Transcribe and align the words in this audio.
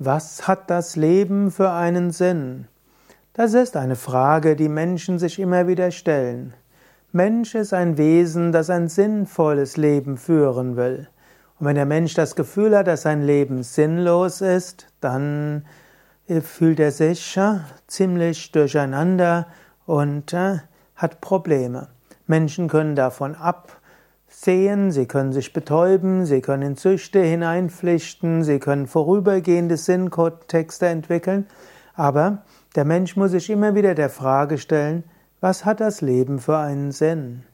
Was 0.00 0.48
hat 0.48 0.70
das 0.70 0.96
Leben 0.96 1.52
für 1.52 1.70
einen 1.70 2.10
Sinn? 2.10 2.66
Das 3.32 3.54
ist 3.54 3.76
eine 3.76 3.94
Frage, 3.94 4.56
die 4.56 4.68
Menschen 4.68 5.20
sich 5.20 5.38
immer 5.38 5.68
wieder 5.68 5.92
stellen. 5.92 6.52
Mensch 7.12 7.54
ist 7.54 7.72
ein 7.72 7.96
Wesen, 7.96 8.50
das 8.50 8.70
ein 8.70 8.88
sinnvolles 8.88 9.76
Leben 9.76 10.16
führen 10.16 10.74
will. 10.74 11.08
Und 11.60 11.66
wenn 11.66 11.76
der 11.76 11.86
Mensch 11.86 12.14
das 12.14 12.34
Gefühl 12.34 12.76
hat, 12.76 12.88
dass 12.88 13.02
sein 13.02 13.22
Leben 13.22 13.62
sinnlos 13.62 14.40
ist, 14.40 14.88
dann 15.00 15.64
fühlt 16.42 16.80
er 16.80 16.90
sich 16.90 17.36
äh, 17.36 17.60
ziemlich 17.86 18.50
durcheinander 18.50 19.46
und 19.86 20.32
äh, 20.32 20.58
hat 20.96 21.20
Probleme. 21.20 21.86
Menschen 22.26 22.66
können 22.66 22.96
davon 22.96 23.36
ab 23.36 23.80
sehen, 24.40 24.90
sie 24.90 25.06
können 25.06 25.32
sich 25.32 25.52
betäuben, 25.52 26.26
sie 26.26 26.40
können 26.40 26.62
in 26.62 26.76
Süchte 26.76 27.20
hineinpflichten, 27.20 28.44
sie 28.44 28.58
können 28.58 28.86
vorübergehende 28.86 29.76
Sinnkontexte 29.76 30.86
entwickeln, 30.86 31.46
aber 31.94 32.44
der 32.74 32.84
Mensch 32.84 33.16
muss 33.16 33.30
sich 33.30 33.50
immer 33.50 33.74
wieder 33.74 33.94
der 33.94 34.10
Frage 34.10 34.58
stellen, 34.58 35.04
was 35.40 35.64
hat 35.64 35.80
das 35.80 36.00
Leben 36.00 36.38
für 36.38 36.58
einen 36.58 36.90
Sinn? 36.90 37.44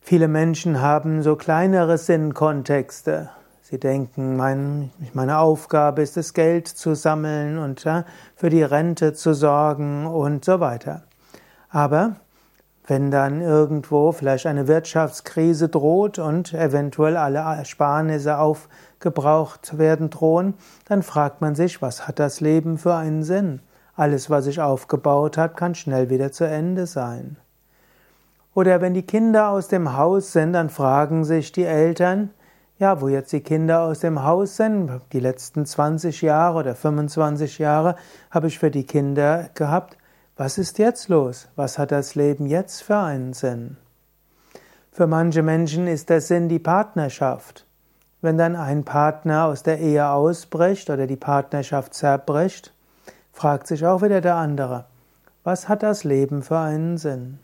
Viele 0.00 0.28
Menschen 0.28 0.80
haben 0.80 1.22
so 1.22 1.36
kleinere 1.36 1.98
Sinnkontexte. 1.98 3.30
Sie 3.62 3.80
denken, 3.80 4.36
mein, 4.36 4.90
meine 5.14 5.38
Aufgabe 5.38 6.02
ist 6.02 6.16
es, 6.16 6.34
Geld 6.34 6.68
zu 6.68 6.94
sammeln 6.94 7.58
und 7.58 7.82
ja, 7.84 8.04
für 8.36 8.50
die 8.50 8.62
Rente 8.62 9.14
zu 9.14 9.34
sorgen 9.34 10.06
und 10.06 10.44
so 10.44 10.60
weiter. 10.60 11.04
Aber 11.70 12.16
wenn 12.86 13.10
dann 13.10 13.40
irgendwo 13.40 14.12
vielleicht 14.12 14.46
eine 14.46 14.68
Wirtschaftskrise 14.68 15.68
droht 15.68 16.18
und 16.18 16.52
eventuell 16.52 17.16
alle 17.16 17.38
Ersparnisse 17.38 18.38
aufgebraucht 18.38 19.78
werden 19.78 20.10
drohen, 20.10 20.54
dann 20.86 21.02
fragt 21.02 21.40
man 21.40 21.54
sich, 21.54 21.80
was 21.80 22.06
hat 22.06 22.18
das 22.18 22.40
Leben 22.40 22.76
für 22.76 22.94
einen 22.94 23.22
Sinn? 23.22 23.60
Alles, 23.96 24.28
was 24.28 24.44
sich 24.44 24.60
aufgebaut 24.60 25.38
hat, 25.38 25.56
kann 25.56 25.74
schnell 25.74 26.10
wieder 26.10 26.32
zu 26.32 26.44
Ende 26.44 26.86
sein. 26.86 27.36
Oder 28.54 28.80
wenn 28.80 28.94
die 28.94 29.06
Kinder 29.06 29.48
aus 29.48 29.68
dem 29.68 29.96
Haus 29.96 30.32
sind, 30.32 30.52
dann 30.52 30.68
fragen 30.68 31.24
sich 31.24 31.52
die 31.52 31.64
Eltern, 31.64 32.30
ja, 32.78 33.00
wo 33.00 33.08
jetzt 33.08 33.32
die 33.32 33.40
Kinder 33.40 33.82
aus 33.82 34.00
dem 34.00 34.24
Haus 34.24 34.56
sind, 34.56 34.90
die 35.12 35.20
letzten 35.20 35.64
20 35.64 36.22
Jahre 36.22 36.58
oder 36.58 36.74
25 36.74 37.58
Jahre 37.58 37.96
habe 38.30 38.48
ich 38.48 38.58
für 38.58 38.70
die 38.70 38.84
Kinder 38.84 39.48
gehabt, 39.54 39.96
was 40.36 40.58
ist 40.58 40.78
jetzt 40.78 41.08
los? 41.08 41.48
Was 41.54 41.78
hat 41.78 41.92
das 41.92 42.14
Leben 42.16 42.46
jetzt 42.46 42.82
für 42.82 42.96
einen 42.96 43.34
Sinn? 43.34 43.76
Für 44.90 45.06
manche 45.06 45.42
Menschen 45.42 45.86
ist 45.86 46.10
der 46.10 46.20
Sinn 46.20 46.48
die 46.48 46.58
Partnerschaft. 46.58 47.66
Wenn 48.20 48.38
dann 48.38 48.56
ein 48.56 48.84
Partner 48.84 49.44
aus 49.44 49.62
der 49.62 49.78
Ehe 49.78 50.08
ausbricht 50.08 50.90
oder 50.90 51.06
die 51.06 51.16
Partnerschaft 51.16 51.94
zerbricht, 51.94 52.72
fragt 53.32 53.66
sich 53.66 53.86
auch 53.86 54.02
wieder 54.02 54.20
der 54.20 54.36
andere, 54.36 54.86
was 55.44 55.68
hat 55.68 55.82
das 55.82 56.04
Leben 56.04 56.42
für 56.42 56.58
einen 56.58 56.96
Sinn? 56.98 57.38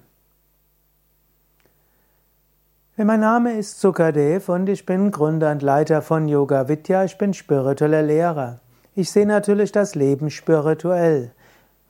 Mein 2.96 3.20
Name 3.20 3.56
ist 3.56 3.80
Sukadev 3.80 4.48
und 4.50 4.68
ich 4.68 4.84
bin 4.84 5.10
Gründer 5.10 5.52
und 5.52 5.62
Leiter 5.62 6.02
von 6.02 6.28
Yoga 6.28 6.68
Vidya. 6.68 7.04
Ich 7.04 7.16
bin 7.16 7.32
spiritueller 7.32 8.02
Lehrer. 8.02 8.60
Ich 8.94 9.10
sehe 9.10 9.26
natürlich 9.26 9.72
das 9.72 9.94
Leben 9.94 10.30
spirituell. 10.30 11.32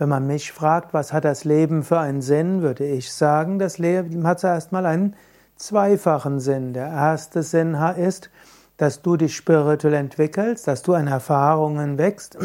Wenn 0.00 0.08
man 0.08 0.26
mich 0.26 0.50
fragt, 0.50 0.94
was 0.94 1.12
hat 1.12 1.26
das 1.26 1.44
Leben 1.44 1.82
für 1.82 1.98
einen 1.98 2.22
Sinn, 2.22 2.62
würde 2.62 2.86
ich 2.86 3.12
sagen, 3.12 3.58
das 3.58 3.76
Leben 3.76 4.26
hat 4.26 4.40
zuerst 4.40 4.72
mal 4.72 4.86
einen 4.86 5.14
zweifachen 5.56 6.40
Sinn. 6.40 6.72
Der 6.72 6.86
erste 6.86 7.42
Sinn 7.42 7.74
ist, 7.74 8.30
dass 8.78 9.02
du 9.02 9.18
dich 9.18 9.36
spirituell 9.36 9.92
entwickelst, 9.92 10.66
dass 10.66 10.80
du 10.80 10.94
an 10.94 11.06
Erfahrungen 11.06 11.98
wächst 11.98 12.38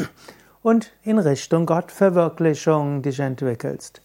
und 0.64 0.92
in 1.04 1.18
Richtung 1.18 1.66
Gottverwirklichung 1.66 3.02
dich 3.02 3.22
entwickelst. 3.22 4.02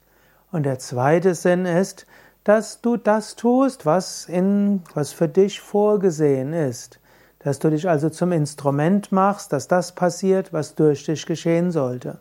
Und 0.52 0.62
der 0.62 0.78
zweite 0.78 1.34
Sinn 1.34 1.66
ist, 1.66 2.06
dass 2.44 2.80
du 2.80 2.96
das 2.96 3.34
tust, 3.34 3.84
was 3.84 4.26
in, 4.26 4.84
was 4.94 5.10
für 5.10 5.26
dich 5.26 5.60
vorgesehen 5.60 6.52
ist. 6.52 7.00
Dass 7.40 7.58
du 7.58 7.68
dich 7.68 7.88
also 7.88 8.10
zum 8.10 8.30
Instrument 8.30 9.10
machst, 9.10 9.52
dass 9.52 9.66
das 9.66 9.96
passiert, 9.96 10.52
was 10.52 10.76
durch 10.76 11.04
dich 11.04 11.26
geschehen 11.26 11.72
sollte. 11.72 12.20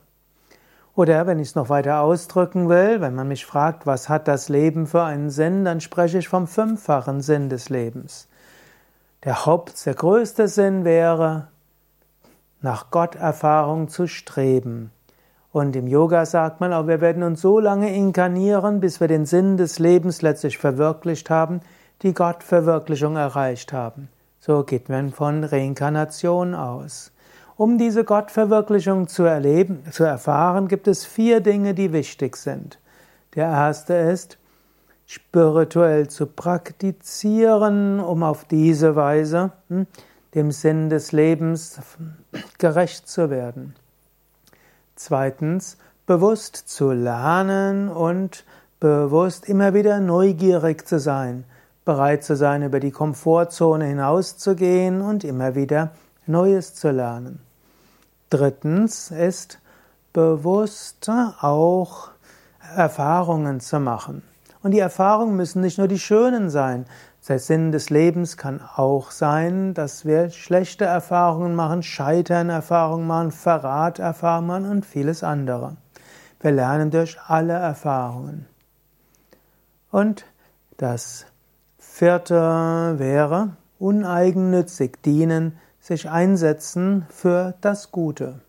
Oder 1.00 1.28
wenn 1.28 1.40
ich 1.40 1.48
es 1.48 1.56
noch 1.56 1.70
weiter 1.70 2.02
ausdrücken 2.02 2.68
will, 2.68 3.00
wenn 3.00 3.16
man 3.16 3.30
mich 3.30 3.46
fragt, 3.46 3.88
was 3.88 4.10
hat 4.10 4.28
das 4.28 4.50
Leben 4.50 4.86
für 4.86 5.02
einen 5.02 5.30
Sinn, 5.30 5.64
dann 5.64 5.80
spreche 5.80 6.18
ich 6.18 6.28
vom 6.28 6.46
fünffachen 6.46 7.22
Sinn 7.22 7.48
des 7.48 7.70
Lebens. 7.70 8.28
Der 9.24 9.46
Haupt, 9.46 9.86
der 9.86 9.94
größte 9.94 10.50
Sinn 10.50 10.84
wäre, 10.84 11.48
nach 12.60 12.92
Gotterfahrung 12.92 13.88
zu 13.88 14.08
streben. 14.08 14.92
Und 15.54 15.78
im 15.78 15.88
Yoga 15.88 16.26
sagt 16.26 16.60
man 16.60 16.74
auch, 16.74 16.88
wir 16.88 17.00
werden 17.00 17.24
uns 17.24 17.40
so 17.40 17.60
lange 17.62 17.96
inkarnieren, 17.96 18.82
bis 18.82 19.00
wir 19.00 19.08
den 19.08 19.26
Sinn 19.26 19.56
des 19.56 19.80
Lebens 19.80 20.22
letztlich 20.22 20.58
verwirklicht 20.58 21.30
haben, 21.30 21.62
die 22.02 22.14
Gottverwirklichung 22.14 23.16
erreicht 23.16 23.72
haben. 23.72 24.10
So 24.42 24.66
geht 24.66 24.90
man 24.90 25.12
von 25.12 25.46
Reinkarnation 25.46 26.56
aus. 26.56 27.14
Um 27.60 27.78
diese 27.78 28.06
Gottverwirklichung 28.06 29.10
zu 29.10 29.24
erleben, 29.24 29.84
zu 29.92 30.06
erfahren, 30.06 30.70
gibt 30.70 30.88
es 30.88 31.04
vier 31.04 31.42
Dinge, 31.42 31.74
die 31.74 31.92
wichtig 31.92 32.38
sind. 32.38 32.80
Der 33.36 33.48
erste 33.48 33.96
ist, 33.96 34.38
spirituell 35.06 36.08
zu 36.08 36.26
praktizieren, 36.26 38.00
um 38.00 38.24
auf 38.24 38.46
diese 38.46 38.96
Weise 38.96 39.52
hm, 39.68 39.88
dem 40.36 40.52
Sinn 40.52 40.90
des 40.90 41.12
Lebens 41.12 41.82
gerecht 42.60 43.10
zu 43.10 43.30
werden. 43.30 43.76
Zweitens, 44.96 45.78
bewusst 46.06 46.56
zu 46.56 46.94
lernen 46.94 47.90
und 47.90 48.46
bewusst 48.80 49.50
immer 49.50 49.74
wieder 49.74 50.00
neugierig 50.00 50.88
zu 50.88 50.98
sein, 50.98 51.44
bereit 51.84 52.24
zu 52.24 52.38
sein, 52.38 52.64
über 52.64 52.80
die 52.80 52.92
Komfortzone 52.92 53.84
hinauszugehen 53.84 55.02
und 55.02 55.26
immer 55.26 55.56
wieder 55.56 55.92
Neues 56.26 56.74
zu 56.74 56.92
lernen. 56.92 57.49
Drittens 58.30 59.12
ist 59.12 59.60
bewusst 60.14 61.10
auch 61.10 62.10
Erfahrungen 62.76 63.60
zu 63.60 63.80
machen. 63.80 64.24
Und 64.62 64.72
die 64.72 64.80
Erfahrungen 64.80 65.36
müssen 65.36 65.62
nicht 65.62 65.78
nur 65.78 65.88
die 65.88 66.00
schönen 66.00 66.50
sein. 66.50 66.86
Der 67.28 67.40
Sinn 67.40 67.72
des 67.72 67.92
Lebens 67.92 68.38
kann 68.38 68.60
auch 68.76 69.12
sein, 69.12 69.76
dass 69.76 70.04
wir 70.04 70.32
schlechte 70.32 70.86
Erfahrungen 70.86 71.54
machen, 71.54 71.84
Scheitern-Erfahrungen 71.84 73.06
machen, 73.06 73.32
Verrat-Erfahrungen 73.32 74.48
machen 74.48 74.66
und 74.66 74.86
vieles 74.86 75.24
andere. 75.24 75.78
Wir 76.40 76.52
lernen 76.52 76.90
durch 76.90 77.20
alle 77.28 77.54
Erfahrungen. 77.54 78.48
Und 79.92 80.26
das 80.78 81.26
vierte 81.78 82.96
wäre 82.98 83.58
uneigennützig 83.78 85.02
dienen, 85.04 85.58
sich 85.90 86.08
einsetzen 86.08 87.08
für 87.10 87.56
das 87.62 87.92
Gute. 87.92 88.42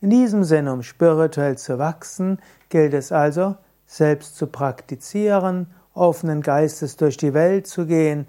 In 0.00 0.10
diesem 0.10 0.44
Sinne, 0.44 0.72
um 0.72 0.84
spirituell 0.84 1.58
zu 1.58 1.80
wachsen, 1.80 2.38
gilt 2.68 2.94
es 2.94 3.10
also, 3.10 3.56
selbst 3.86 4.36
zu 4.36 4.46
praktizieren, 4.46 5.66
offenen 5.94 6.40
Geistes 6.40 6.96
durch 6.96 7.16
die 7.16 7.34
Welt 7.34 7.66
zu 7.66 7.86
gehen, 7.86 8.28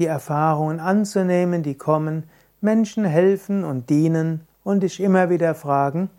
die 0.00 0.06
Erfahrungen 0.06 0.80
anzunehmen, 0.80 1.62
die 1.62 1.76
kommen, 1.76 2.24
Menschen 2.60 3.04
helfen 3.04 3.62
und 3.62 3.88
dienen 3.88 4.40
und 4.64 4.80
dich 4.80 4.98
immer 4.98 5.30
wieder 5.30 5.54
fragen, 5.54 6.10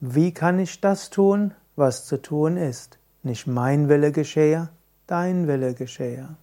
wie 0.00 0.32
kann 0.32 0.58
ich 0.58 0.80
das 0.80 1.10
tun, 1.10 1.52
was 1.76 2.06
zu 2.06 2.22
tun 2.22 2.56
ist? 2.56 2.98
Nicht 3.22 3.46
mein 3.46 3.90
Wille 3.90 4.12
geschehe, 4.12 4.70
dein 5.06 5.46
Wille 5.46 5.74
geschehe. 5.74 6.36